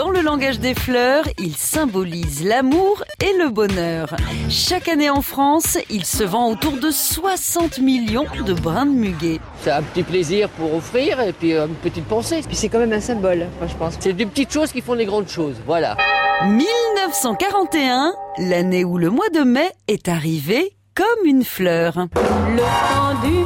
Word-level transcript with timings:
Dans 0.00 0.08
le 0.08 0.22
langage 0.22 0.60
des 0.60 0.72
fleurs, 0.72 1.24
il 1.38 1.54
symbolise 1.58 2.42
l'amour 2.42 3.04
et 3.22 3.36
le 3.36 3.50
bonheur. 3.50 4.16
Chaque 4.48 4.88
année 4.88 5.10
en 5.10 5.20
France, 5.20 5.76
il 5.90 6.06
se 6.06 6.24
vend 6.24 6.50
autour 6.50 6.78
de 6.78 6.90
60 6.90 7.80
millions 7.80 8.24
de 8.46 8.54
brins 8.54 8.86
de 8.86 8.92
muguet. 8.92 9.40
C'est 9.60 9.72
un 9.72 9.82
petit 9.82 10.02
plaisir 10.02 10.48
pour 10.48 10.74
offrir 10.74 11.20
et 11.20 11.34
puis 11.34 11.52
une 11.52 11.74
petite 11.74 12.06
pensée. 12.06 12.40
Puis 12.46 12.56
c'est 12.56 12.70
quand 12.70 12.78
même 12.78 12.94
un 12.94 13.00
symbole, 13.00 13.46
moi 13.58 13.68
je 13.68 13.74
pense. 13.74 13.96
C'est 14.00 14.14
des 14.14 14.24
petites 14.24 14.50
choses 14.50 14.72
qui 14.72 14.80
font 14.80 14.94
les 14.94 15.04
grandes 15.04 15.28
choses, 15.28 15.56
voilà. 15.66 15.98
1941, 16.46 18.14
l'année 18.38 18.84
où 18.84 18.96
le 18.96 19.10
mois 19.10 19.28
de 19.28 19.40
mai 19.40 19.70
est 19.86 20.08
arrivé 20.08 20.78
comme 20.94 21.26
une 21.26 21.44
fleur. 21.44 22.06
Le 22.16 22.62
temps 22.62 23.20
du 23.22 23.44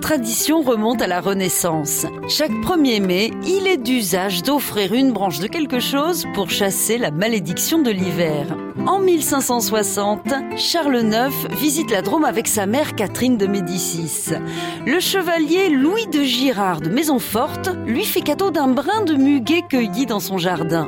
Tradition 0.00 0.62
remonte 0.62 1.02
à 1.02 1.06
la 1.06 1.20
Renaissance. 1.20 2.06
Chaque 2.28 2.52
1er 2.52 3.00
mai, 3.00 3.30
il 3.44 3.66
est 3.66 3.76
d'usage 3.76 4.42
d'offrir 4.42 4.94
une 4.94 5.12
branche 5.12 5.40
de 5.40 5.46
quelque 5.46 5.80
chose 5.80 6.26
pour 6.34 6.50
chasser 6.50 6.98
la 6.98 7.10
malédiction 7.10 7.82
de 7.82 7.90
l'hiver. 7.90 8.46
En 8.86 9.00
1560, 9.00 10.32
Charles 10.56 11.02
IX 11.02 11.56
visite 11.56 11.90
la 11.90 12.02
Drôme 12.02 12.24
avec 12.24 12.46
sa 12.46 12.66
mère 12.66 12.94
Catherine 12.94 13.36
de 13.36 13.46
Médicis. 13.46 14.32
Le 14.86 15.00
chevalier 15.00 15.70
Louis 15.70 16.06
de 16.06 16.22
Girard 16.22 16.80
de 16.80 16.88
Maisonforte 16.88 17.70
lui 17.84 18.04
fait 18.04 18.20
cadeau 18.20 18.50
d'un 18.50 18.68
brin 18.68 19.02
de 19.02 19.14
muguet 19.14 19.62
cueilli 19.62 20.06
dans 20.06 20.20
son 20.20 20.38
jardin. 20.38 20.86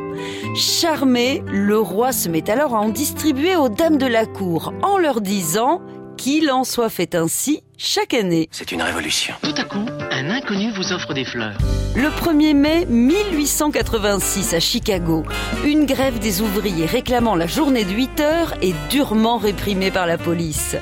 Charmé, 0.54 1.42
le 1.48 1.78
roi 1.78 2.12
se 2.12 2.28
met 2.28 2.48
alors 2.48 2.76
à 2.76 2.80
en 2.80 2.88
distribuer 2.88 3.56
aux 3.56 3.68
dames 3.68 3.98
de 3.98 4.06
la 4.06 4.26
cour 4.26 4.72
en 4.82 4.98
leur 4.98 5.20
disant 5.20 5.80
qu'il 6.18 6.50
en 6.50 6.64
soit 6.64 6.90
fait 6.90 7.14
ainsi 7.14 7.62
chaque 7.78 8.12
année. 8.12 8.48
C'est 8.50 8.72
une 8.72 8.82
révolution. 8.82 9.34
Tout 9.42 9.54
à 9.56 9.64
coup, 9.64 9.86
un 10.10 10.30
inconnu 10.30 10.70
vous 10.72 10.92
offre 10.92 11.14
des 11.14 11.24
fleurs. 11.24 11.56
Le 11.96 12.08
1er 12.08 12.54
mai 12.54 12.86
1886 12.86 14.52
à 14.52 14.60
Chicago, 14.60 15.24
une 15.64 15.86
grève 15.86 16.18
des 16.18 16.42
ouvriers 16.42 16.86
réclamant 16.86 17.36
la 17.36 17.46
journée 17.46 17.84
de 17.84 17.92
8 17.92 18.20
heures 18.20 18.54
est 18.60 18.74
durement 18.90 19.38
réprimée 19.38 19.90
par 19.90 20.06
la 20.06 20.18
police. 20.18 20.76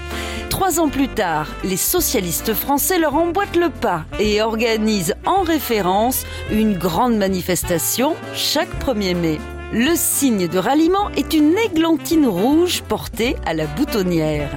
Trois 0.49 0.81
ans 0.81 0.89
plus 0.89 1.09
tard, 1.09 1.49
les 1.65 1.77
socialistes 1.77 2.55
français 2.55 2.99
leur 2.99 3.15
emboîtent 3.15 3.57
le 3.57 3.69
pas 3.69 4.05
et 4.19 4.41
organisent 4.41 5.15
en 5.27 5.43
référence 5.43 6.25
une 6.51 6.79
grande 6.79 7.17
manifestation 7.17 8.17
chaque 8.35 8.75
1er 8.83 9.15
mai. 9.15 9.39
Le 9.73 9.95
signe 9.97 10.49
de 10.49 10.59
ralliement 10.59 11.11
est 11.17 11.35
une 11.35 11.59
églantine 11.59 12.27
rouge 12.27 12.83
portée 12.89 13.37
à 13.45 13.53
la 13.53 13.67
boutonnière. 13.67 14.49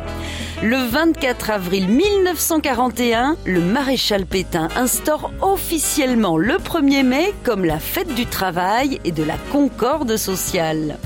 Le 0.61 0.75
24 0.75 1.51
avril 1.51 1.87
1941, 1.87 3.37
le 3.45 3.61
maréchal 3.61 4.25
Pétain 4.25 4.67
instaure 4.75 5.31
officiellement 5.41 6.37
le 6.37 6.55
1er 6.55 7.03
mai 7.03 7.33
comme 7.45 7.63
la 7.63 7.79
fête 7.79 8.13
du 8.13 8.25
travail 8.25 8.99
et 9.05 9.13
de 9.13 9.23
la 9.23 9.37
concorde 9.53 10.17
sociale. 10.17 10.97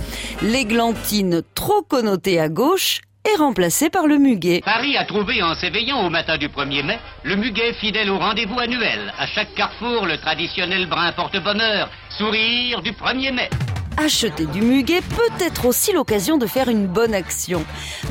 L'églantine, 0.41 1.43
trop 1.53 1.83
connotée 1.83 2.39
à 2.39 2.49
gauche, 2.49 3.01
est 3.31 3.37
remplacée 3.37 3.91
par 3.91 4.07
le 4.07 4.17
muguet. 4.17 4.61
Paris 4.65 4.97
a 4.97 5.05
trouvé 5.05 5.43
en 5.43 5.53
s'éveillant 5.53 6.03
au 6.03 6.09
matin 6.09 6.39
du 6.39 6.47
1er 6.47 6.83
mai 6.83 6.97
le 7.21 7.35
muguet 7.35 7.73
fidèle 7.73 8.09
au 8.09 8.17
rendez-vous 8.17 8.59
annuel. 8.59 9.13
À 9.19 9.27
chaque 9.27 9.53
carrefour, 9.53 10.07
le 10.07 10.17
traditionnel 10.17 10.87
brin 10.87 11.11
porte-bonheur, 11.11 11.91
sourire 12.17 12.81
du 12.81 12.93
1er 12.93 13.31
mai. 13.31 13.49
Acheter 13.97 14.45
du 14.47 14.61
muguet 14.61 15.01
peut 15.01 15.45
être 15.45 15.65
aussi 15.65 15.93
l'occasion 15.93 16.37
de 16.37 16.47
faire 16.47 16.67
une 16.67 16.87
bonne 16.87 17.13
action. 17.13 17.63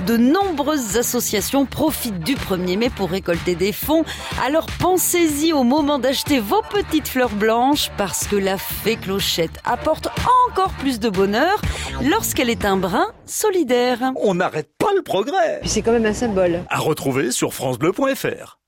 De 0.06 0.16
nombreuses 0.16 0.96
associations 0.96 1.66
profitent 1.66 2.20
du 2.20 2.34
1er 2.34 2.78
mai 2.78 2.90
pour 2.90 3.10
récolter 3.10 3.54
des 3.54 3.72
fonds, 3.72 4.04
alors 4.44 4.66
pensez-y 4.78 5.52
au 5.52 5.64
moment 5.64 5.98
d'acheter 5.98 6.38
vos 6.38 6.62
petites 6.70 7.08
fleurs 7.08 7.34
blanches 7.34 7.90
parce 7.96 8.26
que 8.26 8.36
la 8.36 8.58
fée 8.58 8.96
clochette 8.96 9.58
apporte 9.64 10.08
encore 10.48 10.72
plus 10.74 11.00
de 11.00 11.10
bonheur 11.10 11.60
lorsqu'elle 12.02 12.50
est 12.50 12.64
un 12.64 12.76
brin 12.76 13.08
solidaire. 13.26 14.12
On 14.16 14.34
n'arrête 14.34 14.70
pas 14.78 14.92
le 14.94 15.02
progrès. 15.02 15.58
Puis 15.60 15.70
c'est 15.70 15.82
quand 15.82 15.92
même 15.92 16.06
un 16.06 16.14
symbole. 16.14 16.60
À 16.68 16.78
retrouver 16.78 17.32
sur 17.32 17.54
francebleu.fr. 17.54 18.58